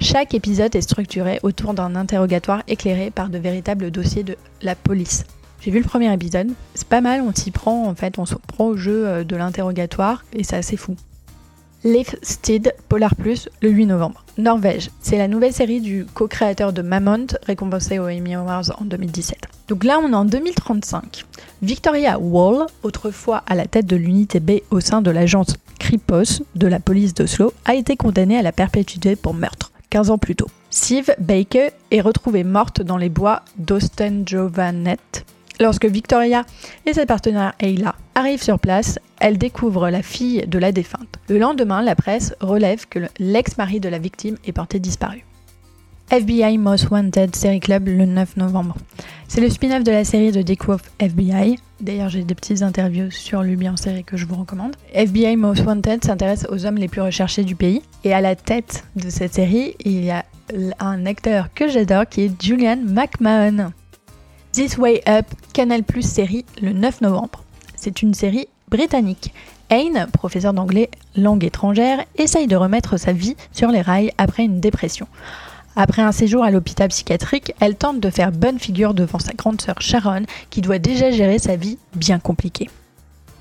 Chaque 0.00 0.34
épisode 0.34 0.74
est 0.74 0.82
structuré 0.82 1.38
autour 1.44 1.74
d'un 1.74 1.94
interrogatoire 1.94 2.64
éclairé 2.66 3.12
par 3.12 3.28
de 3.28 3.38
véritables 3.38 3.92
dossiers 3.92 4.24
de 4.24 4.36
la 4.62 4.74
police. 4.74 5.24
J'ai 5.60 5.70
vu 5.70 5.78
le 5.78 5.84
premier 5.84 6.12
épisode, 6.12 6.48
c'est 6.74 6.86
pas 6.86 7.00
mal, 7.00 7.20
on 7.22 7.34
s'y 7.34 7.50
prend 7.50 7.86
en 7.86 7.94
fait, 7.94 8.18
on 8.18 8.26
se 8.26 8.34
prend 8.34 8.66
au 8.66 8.76
jeu 8.76 9.06
euh, 9.06 9.24
de 9.24 9.36
l'interrogatoire 9.36 10.24
et 10.32 10.44
c'est 10.44 10.56
assez 10.56 10.76
fou. 10.76 10.96
Steed 12.22 12.74
Polar 12.88 13.14
Plus 13.14 13.48
le 13.62 13.70
8 13.70 13.86
novembre. 13.86 14.24
Norvège, 14.38 14.90
c'est 15.00 15.18
la 15.18 15.28
nouvelle 15.28 15.52
série 15.52 15.80
du 15.80 16.04
co-créateur 16.14 16.72
de 16.72 16.82
Mammoth, 16.82 17.36
récompensé 17.46 17.98
aux 17.98 18.08
Emmy 18.08 18.34
Awards 18.34 18.72
en 18.80 18.84
2017. 18.84 19.38
Donc 19.68 19.84
là, 19.84 20.00
on 20.02 20.10
est 20.10 20.14
en 20.14 20.24
2035. 20.24 21.24
Victoria 21.62 22.18
Wall, 22.18 22.66
autrefois 22.82 23.42
à 23.46 23.54
la 23.54 23.66
tête 23.66 23.86
de 23.86 23.96
l'unité 23.96 24.40
B 24.40 24.62
au 24.70 24.80
sein 24.80 25.00
de 25.00 25.10
l'agence 25.10 25.56
Kripos 25.78 26.42
de 26.54 26.66
la 26.66 26.80
police 26.80 27.14
d'Oslo, 27.14 27.52
a 27.64 27.74
été 27.74 27.96
condamnée 27.96 28.38
à 28.38 28.42
la 28.42 28.52
perpétuité 28.52 29.14
pour 29.14 29.34
meurtre, 29.34 29.70
15 29.90 30.10
ans 30.10 30.18
plus 30.18 30.34
tôt. 30.34 30.48
Siv 30.70 31.14
Baker 31.18 31.68
est 31.90 32.00
retrouvée 32.00 32.44
morte 32.44 32.82
dans 32.82 32.98
les 32.98 33.08
bois 33.08 33.42
d'Ostenjovanet 33.58 34.98
Lorsque 35.58 35.86
Victoria 35.86 36.44
et 36.84 36.92
sa 36.92 37.06
partenaire 37.06 37.54
Ayla 37.60 37.94
arrivent 38.14 38.42
sur 38.42 38.58
place, 38.58 38.98
elle 39.20 39.38
découvre 39.38 39.88
la 39.88 40.02
fille 40.02 40.46
de 40.46 40.58
la 40.58 40.70
défunte. 40.70 41.18
Le 41.28 41.38
lendemain, 41.38 41.82
la 41.82 41.94
presse 41.94 42.34
relève 42.40 42.86
que 42.86 43.00
l'ex-mari 43.18 43.80
de 43.80 43.88
la 43.88 43.98
victime 43.98 44.36
est 44.44 44.52
porté 44.52 44.78
disparu. 44.78 45.24
FBI 46.10 46.58
Most 46.58 46.90
Wanted 46.90 47.34
Série 47.34 47.58
Club 47.58 47.88
le 47.88 48.04
9 48.04 48.36
novembre. 48.36 48.76
C'est 49.26 49.40
le 49.40 49.50
spin-off 49.50 49.82
de 49.82 49.90
la 49.90 50.04
série 50.04 50.30
de 50.30 50.40
Dick 50.42 50.60
FBI. 51.00 51.58
D'ailleurs, 51.80 52.10
j'ai 52.10 52.22
des 52.22 52.34
petites 52.36 52.62
interviews 52.62 53.10
sur 53.10 53.42
lui 53.42 53.68
en 53.68 53.76
série 53.76 54.04
que 54.04 54.16
je 54.16 54.24
vous 54.24 54.36
recommande. 54.36 54.76
FBI 54.92 55.36
Most 55.36 55.64
Wanted 55.64 56.04
s'intéresse 56.04 56.46
aux 56.48 56.64
hommes 56.64 56.76
les 56.76 56.86
plus 56.86 57.00
recherchés 57.00 57.42
du 57.42 57.56
pays. 57.56 57.82
Et 58.04 58.14
à 58.14 58.20
la 58.20 58.36
tête 58.36 58.84
de 58.94 59.10
cette 59.10 59.34
série, 59.34 59.74
il 59.84 60.04
y 60.04 60.10
a 60.10 60.24
un 60.78 61.06
acteur 61.06 61.48
que 61.54 61.68
j'adore 61.68 62.06
qui 62.08 62.22
est 62.22 62.42
Julian 62.42 62.78
McMahon. 62.86 63.72
This 64.56 64.78
Way 64.78 65.02
Up, 65.06 65.26
Canal 65.52 65.82
Plus 65.82 66.00
série 66.00 66.46
le 66.62 66.72
9 66.72 67.02
novembre. 67.02 67.44
C'est 67.74 68.00
une 68.00 68.14
série 68.14 68.48
britannique. 68.70 69.34
Aine, 69.68 70.06
professeur 70.14 70.54
d'anglais 70.54 70.88
langue 71.14 71.44
étrangère, 71.44 72.02
essaye 72.16 72.46
de 72.46 72.56
remettre 72.56 72.96
sa 72.96 73.12
vie 73.12 73.36
sur 73.52 73.70
les 73.70 73.82
rails 73.82 74.12
après 74.16 74.44
une 74.44 74.58
dépression. 74.58 75.08
Après 75.76 76.00
un 76.00 76.10
séjour 76.10 76.42
à 76.42 76.50
l'hôpital 76.50 76.88
psychiatrique, 76.88 77.52
elle 77.60 77.76
tente 77.76 78.00
de 78.00 78.08
faire 78.08 78.32
bonne 78.32 78.58
figure 78.58 78.94
devant 78.94 79.18
sa 79.18 79.34
grande 79.34 79.60
sœur 79.60 79.82
Sharon, 79.82 80.22
qui 80.48 80.62
doit 80.62 80.78
déjà 80.78 81.10
gérer 81.10 81.38
sa 81.38 81.56
vie 81.56 81.76
bien 81.94 82.18
compliquée. 82.18 82.70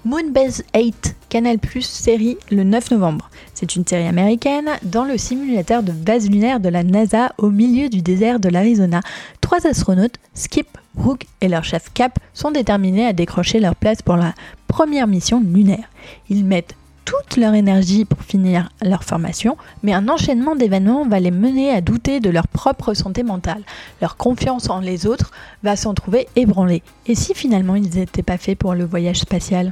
Moonbase 0.04 0.66
8, 0.76 1.16
Canal 1.30 1.60
Plus 1.60 1.86
série 1.86 2.38
le 2.52 2.66
9 2.66 2.92
novembre. 2.92 3.30
C'est 3.54 3.78
une 3.78 3.88
série 3.88 4.08
américaine 4.08 4.70
dans 4.84 5.06
le 5.06 5.18
simulateur 5.18 5.82
de 5.82 5.94
base 5.94 6.30
lunaire 6.30 6.60
de 6.60 6.68
la 6.68 6.84
NASA 6.84 7.32
au 7.38 7.52
milieu 7.52 7.88
du 7.88 8.02
désert 8.02 8.42
de 8.42 8.50
l'Arizona. 8.50 9.00
Trois 9.40 9.66
astronautes, 9.66 10.18
Skip, 10.34 10.68
Rook 10.98 11.26
et 11.42 11.48
leur 11.48 11.64
chef 11.64 11.92
Cap, 11.94 12.20
sont 12.34 12.52
déterminés 12.52 13.06
à 13.06 13.14
décrocher 13.14 13.60
leur 13.60 13.76
place 13.76 14.02
pour 14.02 14.16
la 14.16 14.34
première 14.68 15.08
mission 15.08 15.42
lunaire. 15.42 15.90
Ils 16.30 16.46
mettent 16.46 16.76
toute 17.06 17.38
leur 17.38 17.54
énergie 17.54 18.04
pour 18.04 18.22
finir 18.22 18.70
leur 18.82 19.04
formation, 19.04 19.58
mais 19.84 19.94
un 19.94 20.10
enchaînement 20.10 20.56
d'événements 20.56 21.08
va 21.08 21.20
les 21.20 21.32
mener 21.32 21.70
à 21.70 21.82
douter 21.82 22.20
de 22.20 22.30
leur 22.30 22.48
propre 22.48 22.94
santé 22.94 23.24
mentale. 23.24 23.64
Leur 24.02 24.18
confiance 24.18 24.70
en 24.70 24.80
les 24.80 25.06
autres 25.06 25.32
va 25.64 25.76
s'en 25.76 25.94
trouver 25.94 26.28
ébranlée. 26.36 26.82
Et 27.06 27.16
si 27.16 27.34
finalement 27.36 27.76
ils 27.76 27.96
n'étaient 27.96 28.24
pas 28.24 28.38
faits 28.38 28.58
pour 28.58 28.74
le 28.74 28.86
voyage 28.86 29.20
spatial? 29.20 29.72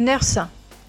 Nurse, 0.00 0.38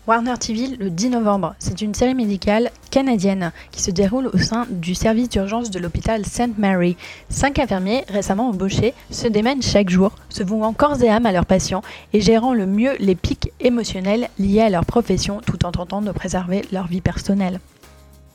Warner 0.08 0.34
TV 0.40 0.76
le 0.80 0.90
10 0.90 1.12
novembre. 1.12 1.54
C'est 1.60 1.82
une 1.82 1.94
série 1.94 2.16
médicale 2.16 2.72
canadienne 2.90 3.52
qui 3.70 3.84
se 3.84 3.92
déroule 3.92 4.32
au 4.34 4.38
sein 4.40 4.66
du 4.72 4.96
service 4.96 5.30
d'urgence 5.30 5.70
de 5.70 5.78
l'hôpital 5.78 6.26
St. 6.26 6.58
Mary. 6.58 6.98
Cinq 7.30 7.60
infirmiers 7.60 8.04
récemment 8.10 8.50
embauchés 8.50 8.96
se 9.12 9.28
démènent 9.28 9.62
chaque 9.62 9.92
jour, 9.92 10.14
se 10.30 10.42
vouant 10.42 10.74
corps 10.74 11.04
et 11.04 11.10
âme 11.10 11.28
à 11.28 11.32
leurs 11.32 11.46
patients 11.46 11.84
et 12.14 12.22
gérant 12.22 12.56
le 12.56 12.66
mieux 12.66 12.94
les 13.00 13.14
pics 13.14 13.52
émotionnels 13.60 14.30
liés 14.40 14.62
à 14.62 14.72
leur 14.72 14.86
profession 14.86 15.40
tout 15.46 15.64
en 15.68 15.72
tentant 15.72 16.02
de 16.02 16.12
préserver 16.12 16.64
leur 16.72 16.88
vie 16.88 17.02
personnelle. 17.02 17.60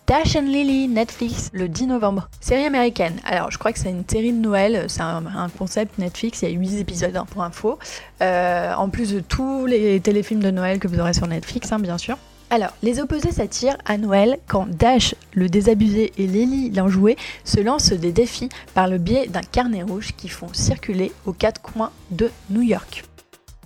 Dash 0.06 0.36
and 0.36 0.42
Lily, 0.42 0.86
Netflix, 0.86 1.50
le 1.52 1.68
10 1.68 1.88
novembre. 1.88 2.28
Série 2.40 2.64
américaine. 2.64 3.14
Alors, 3.24 3.50
je 3.50 3.58
crois 3.58 3.72
que 3.72 3.80
c'est 3.80 3.90
une 3.90 4.04
série 4.08 4.32
de 4.32 4.38
Noël. 4.38 4.84
C'est 4.86 5.00
un, 5.00 5.48
concept 5.58 5.98
Netflix. 5.98 6.42
Il 6.42 6.48
y 6.48 6.52
a 6.52 6.56
8 6.56 6.78
épisodes 6.78 7.16
hein, 7.16 7.26
pour 7.28 7.42
info. 7.42 7.80
Euh, 8.22 8.72
en 8.74 8.88
plus 8.88 9.12
de 9.12 9.18
tous 9.18 9.66
les 9.66 9.98
téléfilms 9.98 10.38
de 10.38 10.52
Noël 10.52 10.78
que 10.78 10.86
vous 10.86 11.00
aurez 11.00 11.12
sur 11.12 11.26
Netflix, 11.26 11.72
hein, 11.72 11.80
bien 11.80 11.98
sûr. 11.98 12.16
Alors, 12.50 12.70
les 12.84 13.00
opposés 13.00 13.32
s'attirent 13.32 13.78
à 13.84 13.98
Noël 13.98 14.38
quand 14.46 14.68
Dash, 14.68 15.16
le 15.34 15.48
désabusé, 15.48 16.12
et 16.18 16.28
Lily, 16.28 16.70
l'enjoué, 16.70 17.16
se 17.42 17.58
lancent 17.58 17.92
des 17.92 18.12
défis 18.12 18.48
par 18.74 18.86
le 18.86 18.98
biais 18.98 19.26
d'un 19.26 19.40
carnet 19.40 19.82
rouge 19.82 20.12
qui 20.16 20.28
font 20.28 20.52
circuler 20.52 21.10
aux 21.24 21.32
quatre 21.32 21.60
coins 21.60 21.90
de 22.12 22.30
New 22.50 22.62
York. 22.62 23.02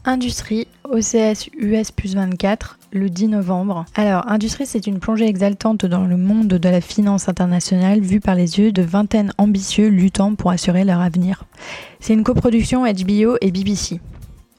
Industrie, 0.05 0.67
OCS 0.89 1.51
US 1.59 1.91
plus 1.91 2.15
24, 2.15 2.79
le 2.93 3.11
10 3.11 3.29
novembre. 3.29 3.85
Alors, 3.95 4.27
Industrie, 4.31 4.65
c'est 4.65 4.87
une 4.87 4.99
plongée 4.99 5.27
exaltante 5.27 5.85
dans 5.85 6.07
le 6.07 6.17
monde 6.17 6.49
de 6.49 6.69
la 6.69 6.81
finance 6.81 7.29
internationale 7.29 8.01
vue 8.01 8.21
par 8.21 8.35
les 8.35 8.59
yeux 8.59 8.73
de 8.73 8.83
vingtaines 8.83 9.33
ambitieux 9.37 9.89
luttant 9.89 10.35
pour 10.35 10.51
assurer 10.51 10.85
leur 10.85 11.01
avenir. 11.01 11.45
C'est 12.01 12.15
une 12.15 12.25
coproduction 12.25 12.85
HBO 12.85 13.37
et 13.43 13.51
BBC. 13.51 14.01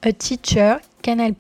A 0.04 0.14
Teacher, 0.14 0.76
Canal+, 1.02 1.34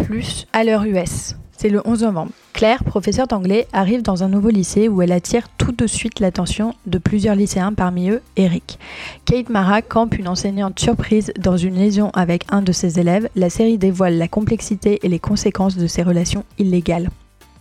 à 0.51 0.63
l'heure 0.63 0.83
US. 0.83 1.35
C'est 1.61 1.69
le 1.69 1.83
11 1.85 2.01
novembre. 2.01 2.31
Claire, 2.53 2.83
professeure 2.83 3.27
d'anglais, 3.27 3.67
arrive 3.71 4.01
dans 4.01 4.23
un 4.23 4.29
nouveau 4.29 4.49
lycée 4.49 4.87
où 4.87 5.03
elle 5.03 5.11
attire 5.11 5.47
tout 5.59 5.71
de 5.71 5.85
suite 5.85 6.19
l'attention 6.19 6.73
de 6.87 6.97
plusieurs 6.97 7.35
lycéens, 7.35 7.71
parmi 7.71 8.09
eux 8.09 8.23
Eric. 8.35 8.79
Kate 9.25 9.49
Mara 9.49 9.83
campe 9.83 10.17
une 10.17 10.27
enseignante 10.27 10.79
surprise 10.79 11.31
dans 11.37 11.57
une 11.57 11.75
liaison 11.75 12.09
avec 12.15 12.45
un 12.49 12.63
de 12.63 12.71
ses 12.71 12.99
élèves. 12.99 13.29
La 13.35 13.51
série 13.51 13.77
dévoile 13.77 14.17
la 14.17 14.27
complexité 14.27 15.01
et 15.03 15.07
les 15.07 15.19
conséquences 15.19 15.77
de 15.77 15.85
ces 15.85 16.01
relations 16.01 16.45
illégales. 16.57 17.11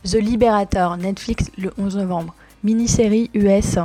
The 0.04 0.14
Liberator, 0.14 0.96
Netflix, 0.96 1.50
le 1.58 1.70
11 1.76 1.98
novembre. 1.98 2.34
Mini-série 2.64 3.28
US. 3.34 3.76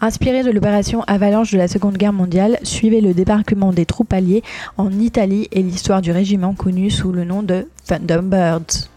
Inspirée 0.00 0.44
de 0.44 0.50
l'opération 0.50 1.02
Avalanche 1.02 1.52
de 1.52 1.58
la 1.58 1.68
Seconde 1.68 1.98
Guerre 1.98 2.14
mondiale, 2.14 2.58
suivez 2.62 3.02
le 3.02 3.12
débarquement 3.12 3.74
des 3.74 3.84
troupes 3.84 4.14
alliées 4.14 4.42
en 4.78 4.90
Italie 4.92 5.48
et 5.52 5.62
l'histoire 5.62 6.00
du 6.00 6.10
régiment 6.10 6.54
connu 6.54 6.90
sous 6.90 7.12
le 7.12 7.24
nom 7.24 7.42
de 7.42 7.68
Thunderbirds. 7.86 8.88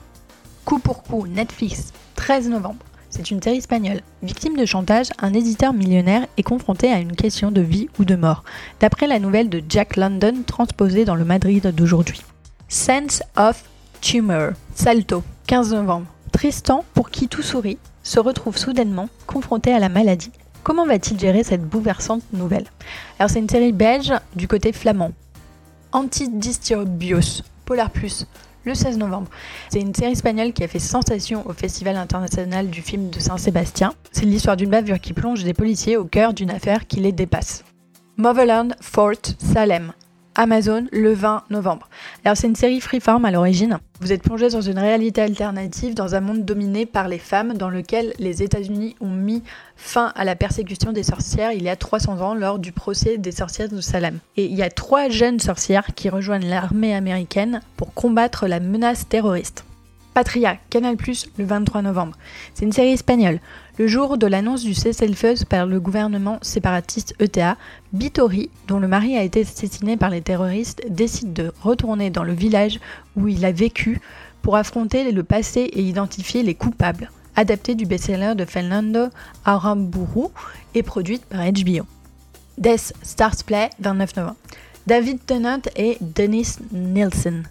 Coup 0.65 0.79
pour 0.79 1.03
coup, 1.03 1.27
Netflix, 1.27 1.93
13 2.15 2.49
novembre. 2.49 2.83
C'est 3.11 3.29
une 3.29 3.39
série 3.39 3.57
espagnole. 3.57 4.01
Victime 4.23 4.57
de 4.57 4.65
chantage, 4.65 5.09
un 5.19 5.31
éditeur 5.31 5.73
millionnaire 5.73 6.25
est 6.37 6.43
confronté 6.43 6.91
à 6.91 6.97
une 6.97 7.15
question 7.15 7.51
de 7.51 7.61
vie 7.61 7.87
ou 7.99 8.03
de 8.03 8.15
mort, 8.15 8.43
d'après 8.79 9.05
la 9.05 9.19
nouvelle 9.19 9.47
de 9.47 9.61
Jack 9.69 9.95
London 9.95 10.33
transposée 10.47 11.05
dans 11.05 11.13
le 11.13 11.23
Madrid 11.23 11.67
d'aujourd'hui. 11.67 12.19
Sense 12.67 13.21
of 13.37 13.63
Tumor, 14.01 14.53
Salto, 14.73 15.23
15 15.45 15.73
novembre. 15.73 16.07
Tristan, 16.31 16.83
pour 16.95 17.11
qui 17.11 17.27
tout 17.27 17.43
sourit, 17.43 17.77
se 18.01 18.19
retrouve 18.19 18.57
soudainement 18.57 19.07
confronté 19.27 19.71
à 19.71 19.79
la 19.79 19.87
maladie. 19.87 20.31
Comment 20.63 20.87
va-t-il 20.87 21.19
gérer 21.19 21.43
cette 21.43 21.63
bouleversante 21.63 22.23
nouvelle? 22.33 22.65
Alors 23.19 23.29
c'est 23.29 23.39
une 23.39 23.47
série 23.47 23.71
belge 23.71 24.13
du 24.35 24.47
côté 24.47 24.73
flamand. 24.73 25.11
Antidisturbios, 25.91 27.43
Polar 27.65 27.91
Plus, 27.91 28.25
le 28.65 28.73
16 28.73 28.97
novembre. 28.97 29.29
C'est 29.69 29.79
une 29.79 29.93
série 29.93 30.11
espagnole 30.11 30.53
qui 30.53 30.63
a 30.63 30.67
fait 30.67 30.79
sensation 30.79 31.47
au 31.47 31.53
Festival 31.53 31.95
international 31.95 32.69
du 32.69 32.81
film 32.81 33.09
de 33.09 33.19
Saint-Sébastien. 33.19 33.93
C'est 34.11 34.25
l'histoire 34.25 34.57
d'une 34.57 34.69
bavure 34.69 34.99
qui 34.99 35.13
plonge 35.13 35.43
des 35.43 35.53
policiers 35.53 35.97
au 35.97 36.05
cœur 36.05 36.33
d'une 36.33 36.51
affaire 36.51 36.87
qui 36.87 36.99
les 36.99 37.11
dépasse. 37.11 37.63
Motherland 38.17 38.75
Fort 38.81 39.11
Salem. 39.37 39.93
Amazon 40.35 40.85
le 40.91 41.13
20 41.13 41.43
novembre. 41.49 41.89
Alors 42.23 42.37
c'est 42.37 42.47
une 42.47 42.55
série 42.55 42.81
freeform 42.81 43.25
à 43.25 43.31
l'origine. 43.31 43.79
Vous 44.01 44.11
êtes 44.11 44.23
plongé 44.23 44.49
dans 44.49 44.61
une 44.61 44.77
réalité 44.77 45.21
alternative 45.21 45.93
dans 45.93 46.15
un 46.15 46.21
monde 46.21 46.43
dominé 46.45 46.85
par 46.85 47.07
les 47.07 47.19
femmes 47.19 47.53
dans 47.53 47.69
lequel 47.69 48.13
les 48.19 48.43
États-Unis 48.43 48.95
ont 48.99 49.09
mis 49.09 49.43
fin 49.75 50.11
à 50.15 50.25
la 50.25 50.35
persécution 50.35 50.91
des 50.91 51.03
sorcières 51.03 51.51
il 51.51 51.63
y 51.63 51.69
a 51.69 51.75
300 51.75 52.21
ans 52.21 52.35
lors 52.35 52.59
du 52.59 52.71
procès 52.71 53.17
des 53.17 53.31
sorcières 53.31 53.69
de 53.69 53.81
Salem. 53.81 54.19
Et 54.37 54.45
il 54.45 54.55
y 54.55 54.63
a 54.63 54.69
trois 54.69 55.09
jeunes 55.09 55.39
sorcières 55.39 55.87
qui 55.95 56.09
rejoignent 56.09 56.47
l'armée 56.47 56.93
américaine 56.93 57.61
pour 57.77 57.93
combattre 57.93 58.47
la 58.47 58.59
menace 58.59 59.07
terroriste. 59.07 59.63
Patria, 60.15 60.57
Canal+, 60.69 60.95
le 61.37 61.45
23 61.45 61.81
novembre. 61.81 62.15
C'est 62.53 62.63
une 62.63 62.71
série 62.71 62.93
espagnole. 62.93 63.41
Le 63.77 63.85
jour 63.85 64.17
de 64.17 64.25
l'annonce 64.25 64.63
du 64.63 64.73
cessez-le-feu 64.73 65.33
par 65.49 65.65
le 65.65 65.81
gouvernement 65.81 66.39
séparatiste 66.41 67.13
ETA, 67.19 67.57
Bitori, 67.91 68.49
dont 68.69 68.79
le 68.79 68.87
mari 68.87 69.17
a 69.17 69.23
été 69.23 69.41
assassiné 69.41 69.97
par 69.97 70.09
les 70.09 70.21
terroristes, 70.21 70.81
décide 70.87 71.33
de 71.33 71.51
retourner 71.61 72.11
dans 72.11 72.23
le 72.23 72.31
village 72.31 72.79
où 73.17 73.27
il 73.27 73.43
a 73.43 73.51
vécu 73.51 73.99
pour 74.41 74.55
affronter 74.55 75.11
le 75.11 75.23
passé 75.25 75.59
et 75.59 75.81
identifier 75.81 76.43
les 76.43 76.55
coupables. 76.55 77.11
Adapté 77.35 77.75
du 77.75 77.85
best-seller 77.85 78.35
de 78.35 78.45
Fernando 78.45 79.09
Aramburu 79.43 80.29
et 80.75 80.83
produite 80.83 81.25
par 81.25 81.41
HBO. 81.41 81.85
Death 82.57 82.93
Stars 83.01 83.43
Play, 83.45 83.69
29 83.81 84.15
novembre. 84.15 84.37
David 84.87 85.25
Tennant 85.25 85.61
et 85.75 85.97
Dennis 85.99 86.55
Nielsen. 86.71 87.43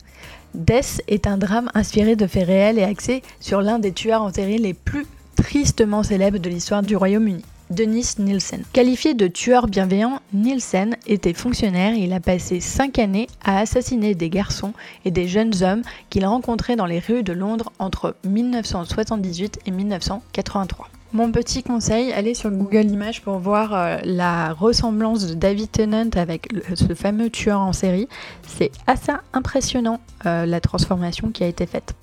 Death 0.54 1.02
est 1.08 1.26
un 1.26 1.37
drame 1.37 1.68
inspiré 1.75 2.14
de 2.14 2.28
faits 2.28 2.46
réels 2.46 2.78
et 2.78 2.84
axé 2.84 3.23
sur 3.40 3.61
l'un 3.61 3.80
des 3.80 3.92
tueurs 3.92 4.23
en 4.23 4.32
série 4.32 4.58
les 4.58 4.73
plus 4.73 5.04
tristement 5.34 6.04
célèbres 6.04 6.38
de 6.38 6.49
l'histoire 6.49 6.82
du 6.82 6.96
Royaume-Uni. 6.96 7.42
Denis 7.70 8.14
Nielsen. 8.18 8.62
Qualifié 8.73 9.14
de 9.14 9.26
tueur 9.26 9.66
bienveillant, 9.66 10.20
Nielsen 10.32 10.96
était 11.08 11.32
fonctionnaire 11.32 11.94
et 11.94 12.00
il 12.00 12.12
a 12.12 12.20
passé 12.20 12.61
5 12.61 13.00
années 13.00 13.26
à 13.42 13.58
assassiner 13.58 14.14
des 14.14 14.30
garçons 14.30 14.75
et 15.04 15.11
des 15.11 15.26
jeunes 15.26 15.62
hommes 15.62 15.82
qu'il 16.08 16.25
rencontrait 16.25 16.76
dans 16.76 16.87
les 16.87 17.00
rues 17.00 17.25
de 17.25 17.32
Londres 17.32 17.73
entre 17.80 18.14
1978 18.25 19.58
et 19.66 19.70
1983. 19.73 20.88
Mon 21.14 21.30
petit 21.30 21.62
conseil, 21.62 22.12
allez 22.12 22.35
sur 22.35 22.50
Google 22.50 22.87
Images 22.87 23.23
pour 23.23 23.38
voir 23.38 23.73
euh, 23.73 23.99
la 24.02 24.52
ressemblance 24.52 25.28
de 25.28 25.35
David 25.35 25.71
Tennant 25.71 26.11
avec 26.16 26.49
ce 26.75 26.92
fameux 26.92 27.30
tueur 27.30 27.61
en 27.61 27.73
série. 27.73 28.09
C'est 28.49 28.73
assez 28.88 29.12
impressionnant 29.33 30.00
euh, 30.26 30.44
la 30.44 30.61
transformation 30.61 31.30
qui 31.30 31.44
a 31.44 31.47
été 31.47 31.66
faite. 31.66 31.94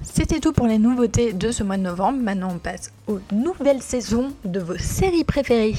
C'était 0.00 0.40
tout 0.40 0.54
pour 0.54 0.66
les 0.66 0.78
nouveautés 0.78 1.34
de 1.34 1.52
ce 1.52 1.62
mois 1.62 1.76
de 1.76 1.82
novembre. 1.82 2.20
Maintenant, 2.22 2.48
on 2.54 2.58
passe 2.58 2.90
aux 3.06 3.20
nouvelles 3.32 3.82
saisons 3.82 4.32
de 4.46 4.60
vos 4.60 4.78
séries 4.78 5.24
préférées. 5.24 5.74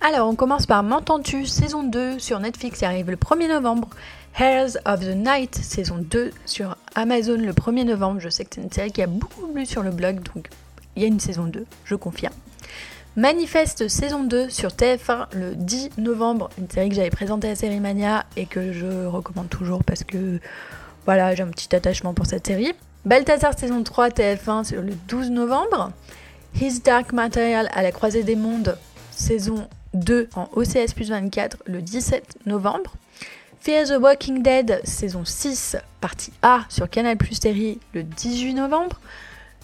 Alors, 0.00 0.28
on 0.28 0.34
commence 0.34 0.66
par 0.66 0.82
M'entends-tu 0.82 1.46
saison 1.46 1.84
2 1.84 2.18
sur 2.18 2.40
Netflix 2.40 2.80
qui 2.80 2.84
arrive 2.84 3.08
le 3.08 3.16
1er 3.16 3.46
novembre. 3.46 3.88
Hairs 4.36 4.78
of 4.84 4.98
the 4.98 5.14
Night 5.14 5.54
saison 5.54 5.98
2 6.00 6.32
sur 6.44 6.76
Amazon 6.96 7.36
le 7.36 7.52
1er 7.52 7.84
novembre. 7.84 8.18
Je 8.18 8.30
sais 8.30 8.44
que 8.44 8.56
c'est 8.56 8.62
une 8.62 8.72
série 8.72 8.90
qui 8.90 9.02
a 9.02 9.06
beaucoup 9.06 9.46
plu 9.46 9.64
sur 9.64 9.84
le 9.84 9.92
blog, 9.92 10.24
donc 10.34 10.48
il 10.96 11.02
y 11.02 11.04
a 11.04 11.08
une 11.08 11.20
saison 11.20 11.44
2, 11.44 11.64
je 11.84 11.94
confirme. 11.94 12.34
Manifeste 13.16 13.88
saison 13.88 14.24
2 14.24 14.48
sur 14.48 14.70
TF1 14.70 15.26
le 15.34 15.54
10 15.54 15.98
novembre, 15.98 16.48
une 16.58 16.70
série 16.70 16.88
que 16.88 16.94
j'avais 16.94 17.10
présentée 17.10 17.50
à 17.50 17.54
Série 17.54 17.78
Mania 17.78 18.24
et 18.36 18.46
que 18.46 18.72
je 18.72 19.04
recommande 19.04 19.50
toujours 19.50 19.84
parce 19.84 20.02
que 20.02 20.40
voilà, 21.04 21.34
j'ai 21.34 21.42
un 21.42 21.48
petit 21.48 21.74
attachement 21.76 22.14
pour 22.14 22.26
cette 22.26 22.46
série. 22.46 22.72
Balthazar 23.04 23.58
saison 23.58 23.82
3 23.82 24.10
TF1 24.10 24.64
sur 24.64 24.80
le 24.80 24.94
12 25.08 25.30
novembre. 25.30 25.92
His 26.58 26.80
Dark 26.80 27.12
Material 27.12 27.68
à 27.74 27.82
la 27.82 27.92
croisée 27.92 28.22
des 28.22 28.36
mondes 28.36 28.78
saison 29.10 29.68
2 29.94 30.28
en 30.34 30.48
OCS 30.52 30.94
plus 30.94 31.10
24 31.10 31.58
le 31.66 31.82
17 31.82 32.38
novembre. 32.46 32.94
Fear 33.60 33.86
the 33.86 34.00
Walking 34.00 34.42
Dead 34.42 34.80
saison 34.84 35.24
6 35.24 35.76
partie 36.00 36.32
A 36.42 36.60
sur 36.68 36.88
Canal 36.88 37.16
Plus 37.16 37.34
série 37.34 37.78
le 37.92 38.02
18 38.02 38.54
novembre. 38.54 38.98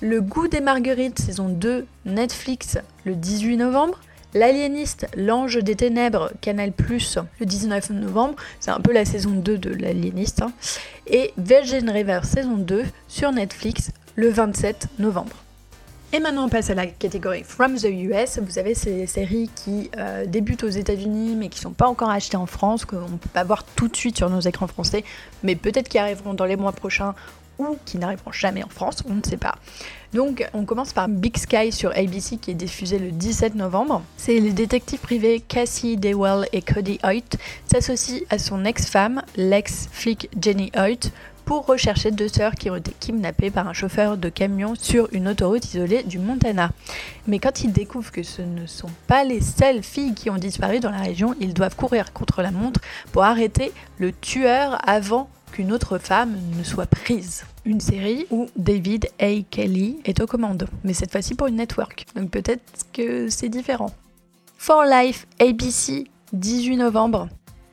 Le 0.00 0.20
goût 0.20 0.46
des 0.46 0.60
marguerites, 0.60 1.18
saison 1.18 1.48
2, 1.48 1.84
Netflix, 2.06 2.78
le 3.04 3.16
18 3.16 3.56
novembre. 3.56 3.98
L'Aliéniste, 4.32 5.08
l'Ange 5.16 5.56
des 5.58 5.74
Ténèbres, 5.74 6.30
Canal 6.40 6.70
Plus, 6.70 7.18
le 7.40 7.46
19 7.46 7.90
novembre. 7.90 8.36
C'est 8.60 8.70
un 8.70 8.78
peu 8.78 8.92
la 8.92 9.04
saison 9.04 9.30
2 9.30 9.58
de 9.58 9.70
l'Aliéniste. 9.70 10.42
Hein. 10.42 10.52
Et 11.08 11.32
Virgin 11.36 11.90
River, 11.90 12.20
saison 12.22 12.58
2, 12.58 12.84
sur 13.08 13.32
Netflix, 13.32 13.90
le 14.14 14.28
27 14.28 14.86
novembre. 15.00 15.34
Et 16.12 16.20
maintenant 16.20 16.46
on 16.46 16.48
passe 16.48 16.70
à 16.70 16.74
la 16.74 16.86
catégorie 16.86 17.42
From 17.42 17.76
the 17.76 17.88
US. 17.88 18.38
Vous 18.38 18.58
avez 18.58 18.74
ces 18.74 19.06
séries 19.06 19.50
qui 19.54 19.90
euh, 19.98 20.24
débutent 20.26 20.64
aux 20.64 20.70
États-Unis 20.70 21.34
mais 21.36 21.48
qui 21.48 21.58
ne 21.58 21.62
sont 21.62 21.72
pas 21.72 21.86
encore 21.86 22.08
achetées 22.08 22.38
en 22.38 22.46
France, 22.46 22.86
qu'on 22.86 23.00
ne 23.00 23.18
peut 23.18 23.28
pas 23.32 23.44
voir 23.44 23.64
tout 23.64 23.88
de 23.88 23.96
suite 23.96 24.16
sur 24.16 24.30
nos 24.30 24.40
écrans 24.40 24.68
français, 24.68 25.04
mais 25.42 25.54
peut-être 25.54 25.88
qui 25.88 25.98
arriveront 25.98 26.32
dans 26.32 26.46
les 26.46 26.56
mois 26.56 26.72
prochains 26.72 27.14
ou 27.58 27.76
qui 27.84 27.98
n'arriveront 27.98 28.32
jamais 28.32 28.62
en 28.62 28.68
France, 28.68 29.02
on 29.08 29.14
ne 29.14 29.22
sait 29.22 29.36
pas. 29.36 29.56
Donc 30.12 30.48
on 30.54 30.64
commence 30.64 30.92
par 30.92 31.08
Big 31.08 31.36
Sky 31.36 31.72
sur 31.72 31.90
ABC 31.96 32.38
qui 32.38 32.52
est 32.52 32.54
diffusé 32.54 32.98
le 32.98 33.10
17 33.10 33.54
novembre. 33.54 34.02
C'est 34.16 34.38
les 34.38 34.52
détectives 34.52 35.00
privés 35.00 35.40
Cassie 35.40 35.96
Dewell 35.96 36.48
et 36.52 36.62
Cody 36.62 36.98
Hoyt 37.04 37.36
s'associent 37.66 38.20
à 38.30 38.38
son 38.38 38.64
ex-femme, 38.64 39.22
l'ex-flic 39.36 40.30
Jenny 40.40 40.72
Hoyt, 40.76 41.10
pour 41.48 41.64
rechercher 41.64 42.10
deux 42.10 42.28
sœurs 42.28 42.56
qui 42.56 42.68
ont 42.68 42.76
été 42.76 42.92
kidnappées 43.00 43.50
par 43.50 43.66
un 43.66 43.72
chauffeur 43.72 44.18
de 44.18 44.28
camion 44.28 44.74
sur 44.74 45.08
une 45.12 45.28
autoroute 45.28 45.64
isolée 45.64 46.02
du 46.02 46.18
Montana. 46.18 46.72
Mais 47.26 47.38
quand 47.38 47.64
ils 47.64 47.72
découvrent 47.72 48.12
que 48.12 48.22
ce 48.22 48.42
ne 48.42 48.66
sont 48.66 48.90
pas 49.06 49.24
les 49.24 49.40
seules 49.40 49.82
filles 49.82 50.12
qui 50.12 50.28
ont 50.28 50.36
disparu 50.36 50.78
dans 50.78 50.90
la 50.90 51.00
région, 51.00 51.34
ils 51.40 51.54
doivent 51.54 51.74
courir 51.74 52.12
contre 52.12 52.42
la 52.42 52.50
montre 52.50 52.80
pour 53.12 53.22
arrêter 53.22 53.72
le 53.98 54.12
tueur 54.12 54.78
avant 54.86 55.30
qu'une 55.50 55.72
autre 55.72 55.98
femme 55.98 56.36
ne 56.56 56.62
soit 56.62 56.86
prise. 56.86 57.44
Une 57.64 57.80
série 57.80 58.26
où 58.30 58.46
David 58.56 59.08
A. 59.20 59.42
Kelly 59.50 59.98
est 60.04 60.20
aux 60.20 60.26
commandes, 60.26 60.66
mais 60.84 60.94
cette 60.94 61.12
fois-ci 61.12 61.34
pour 61.34 61.46
une 61.46 61.56
network. 61.56 62.04
Donc 62.14 62.30
peut-être 62.30 62.62
que 62.92 63.28
c'est 63.28 63.48
différent. 63.48 63.90
For 64.56 64.84
Life 64.84 65.26
ABC, 65.40 66.06
18 66.32 66.76
novembre. 66.76 67.28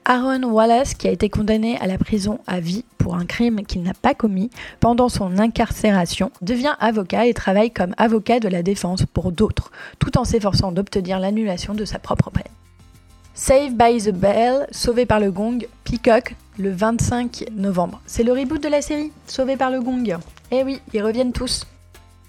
Aaron 0.08 0.44
Wallace, 0.44 0.94
qui 0.94 1.08
a 1.08 1.12
été 1.12 1.30
condamné 1.30 1.80
à 1.80 1.88
la 1.88 1.98
prison 1.98 2.40
à 2.46 2.60
vie 2.60 2.86
pour 3.00 3.16
un 3.16 3.26
crime 3.26 3.66
qu'il 3.66 3.82
n'a 3.82 3.96
pas 3.96 4.14
commis 4.14 4.52
pendant 4.80 5.10
son 5.10 5.40
incarcération, 5.40 6.32
devient 6.44 6.76
avocat 6.80 7.26
et 7.26 7.34
travaille 7.34 7.72
comme 7.72 7.96
avocat 7.98 8.40
de 8.40 8.48
la 8.48 8.62
défense 8.62 9.06
pour 9.06 9.32
d'autres, 9.32 9.72
tout 9.98 10.18
en 10.20 10.24
s'efforçant 10.24 10.72
d'obtenir 10.72 11.20
l'annulation 11.20 11.74
de 11.74 11.86
sa 11.86 11.98
propre 11.98 12.30
peine. 12.30 12.44
Save 13.38 13.74
by 13.74 14.02
the 14.02 14.14
Bell, 14.14 14.66
Sauvé 14.72 15.06
par 15.06 15.20
le 15.20 15.30
Gong, 15.30 15.68
Peacock, 15.84 16.36
le 16.58 16.72
25 16.72 17.44
novembre. 17.52 18.00
C'est 18.06 18.24
le 18.24 18.32
reboot 18.32 18.64
de 18.64 18.70
la 18.70 18.82
série, 18.82 19.12
Sauvé 19.28 19.58
par 19.58 19.72
le 19.72 19.82
Gong. 19.82 20.18
Eh 20.52 20.64
oui, 20.64 20.80
ils 20.94 21.04
reviennent 21.04 21.34
tous. 21.34 21.68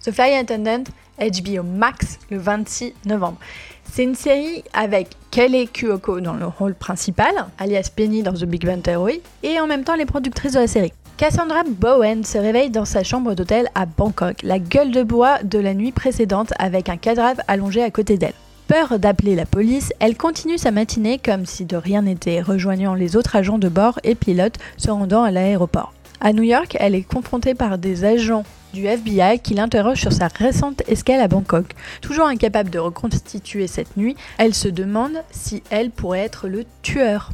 The 0.05 0.11
Fly 0.11 0.35
Attendant, 0.35 0.83
HBO 1.21 1.63
Max, 1.63 2.19
le 2.29 2.39
26 2.39 2.93
novembre. 3.05 3.39
C'est 3.85 4.03
une 4.03 4.17
série 4.17 4.65
avec 4.73 5.11
Kelly 5.31 5.69
Kuoko 5.69 6.21
dans 6.21 6.35
le 6.35 6.47
rôle 6.47 6.75
principal, 6.75 7.33
alias 7.57 7.89
Penny 7.95 8.25
dans 8.25 8.33
The 8.33 8.45
Big 8.45 8.67
Bang 8.67 8.83
Theory, 8.83 9.21
et 9.45 9.61
en 9.61 9.69
même 9.69 9.85
temps 9.85 9.95
les 9.95 10.07
productrices 10.07 10.55
de 10.55 10.59
la 10.59 10.67
série. 10.67 10.93
Cassandra 11.19 11.63
Bowen 11.69 12.25
se 12.25 12.37
réveille 12.37 12.71
dans 12.71 12.85
sa 12.85 13.05
chambre 13.05 13.35
d'hôtel 13.35 13.69
à 13.77 13.87
Bangkok, 13.87 14.43
la 14.43 14.59
gueule 14.59 14.91
de 14.91 15.05
bois 15.05 15.39
de 15.45 15.61
la 15.61 15.73
nuit 15.73 15.93
précédente 15.93 16.53
avec 16.59 16.89
un 16.89 16.97
cadavre 16.97 17.43
allongé 17.47 17.85
à 17.85 17.93
côté 17.93 18.19
d'elle. 18.19 18.35
Peur 18.69 18.99
d'appeler 18.99 19.37
la 19.37 19.47
police, 19.47 19.93
elle 20.01 20.17
continue 20.17 20.59
sa 20.59 20.73
matinée 20.73 21.21
comme 21.25 21.47
si 21.47 21.65
de 21.65 21.77
rien 21.77 22.03
n'était, 22.03 22.43
rejoignant 22.43 22.95
les 22.95 23.15
autres 23.15 23.37
agents 23.37 23.59
de 23.59 23.69
bord 23.69 24.01
et 24.03 24.17
pilotes 24.17 24.59
se 24.77 24.91
rendant 24.91 25.23
à 25.23 25.31
l'aéroport. 25.31 25.93
À 26.21 26.33
New 26.33 26.43
York, 26.43 26.77
elle 26.81 26.97
est 26.97 27.05
confrontée 27.05 27.55
par 27.55 27.79
des 27.79 28.05
agents 28.05 28.43
du 28.75 28.87
FBI 28.87 29.39
qui 29.39 29.55
l'interroge 29.55 30.01
sur 30.01 30.13
sa 30.13 30.27
récente 30.27 30.83
escale 30.89 31.21
à 31.21 31.29
Bangkok. 31.29 31.77
Toujours 32.01 32.27
incapable 32.27 32.71
de 32.71 32.81
reconstituer 32.81 33.69
cette 33.69 33.97
nuit, 33.97 34.17
elle 34.37 34.55
se 34.55 34.67
demande 34.67 35.23
si 35.31 35.63
elle 35.71 35.91
pourrait 35.91 36.25
être 36.25 36.49
le 36.49 36.65
tueur. 36.83 37.31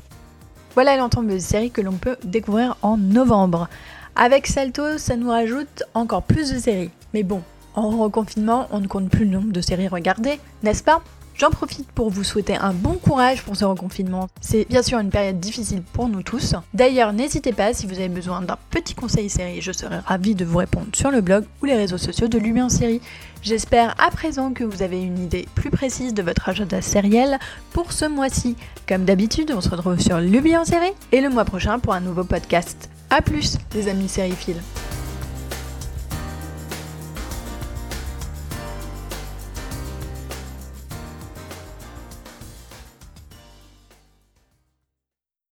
Voilà 0.74 0.98
l'ensemble 0.98 1.32
de 1.32 1.38
séries 1.38 1.70
que 1.70 1.80
l'on 1.80 1.92
peut 1.92 2.16
découvrir 2.24 2.76
en 2.82 2.98
novembre. 2.98 3.70
Avec 4.16 4.46
Salto, 4.46 4.98
ça 4.98 5.16
nous 5.16 5.30
rajoute 5.30 5.84
encore 5.94 6.24
plus 6.24 6.52
de 6.52 6.58
séries. 6.58 6.90
Mais 7.14 7.22
bon, 7.22 7.40
en 7.74 7.88
reconfinement, 7.88 8.68
on 8.70 8.80
ne 8.80 8.86
compte 8.86 9.08
plus 9.08 9.24
le 9.24 9.30
nombre 9.30 9.52
de 9.52 9.62
séries 9.62 9.88
regardées, 9.88 10.38
n'est-ce 10.62 10.82
pas? 10.82 11.02
J'en 11.36 11.50
profite 11.50 11.90
pour 11.90 12.10
vous 12.10 12.24
souhaiter 12.24 12.56
un 12.56 12.72
bon 12.72 12.94
courage 12.94 13.42
pour 13.42 13.56
ce 13.56 13.64
reconfinement. 13.64 14.28
C'est 14.40 14.66
bien 14.68 14.82
sûr 14.82 14.98
une 14.98 15.10
période 15.10 15.40
difficile 15.40 15.82
pour 15.92 16.08
nous 16.08 16.22
tous. 16.22 16.54
D'ailleurs, 16.74 17.12
n'hésitez 17.12 17.52
pas 17.52 17.74
si 17.74 17.86
vous 17.86 17.94
avez 17.94 18.08
besoin 18.08 18.42
d'un 18.42 18.58
petit 18.70 18.94
conseil 18.94 19.28
série, 19.28 19.60
je 19.60 19.72
serai 19.72 19.98
ravie 19.98 20.34
de 20.34 20.44
vous 20.44 20.58
répondre 20.58 20.86
sur 20.92 21.10
le 21.10 21.20
blog 21.20 21.44
ou 21.62 21.66
les 21.66 21.76
réseaux 21.76 21.98
sociaux 21.98 22.28
de 22.28 22.38
Lumi 22.38 22.62
en 22.62 22.68
série. 22.68 23.00
J'espère 23.42 23.94
à 23.98 24.10
présent 24.10 24.52
que 24.52 24.64
vous 24.64 24.82
avez 24.82 25.02
une 25.02 25.18
idée 25.18 25.48
plus 25.54 25.70
précise 25.70 26.14
de 26.14 26.22
votre 26.22 26.48
agenda 26.48 26.80
sériel 26.80 27.38
pour 27.72 27.92
ce 27.92 28.04
mois-ci. 28.04 28.56
Comme 28.88 29.04
d'habitude, 29.04 29.52
on 29.56 29.60
se 29.60 29.68
retrouve 29.68 29.98
sur 29.98 30.18
Lumi 30.18 30.56
en 30.56 30.64
série 30.64 30.92
et 31.10 31.20
le 31.20 31.28
mois 31.30 31.44
prochain 31.44 31.78
pour 31.78 31.94
un 31.94 32.00
nouveau 32.00 32.24
podcast. 32.24 32.88
A 33.10 33.20
plus, 33.20 33.58
les 33.74 33.88
amis 33.88 34.08
sériphiles. 34.08 34.62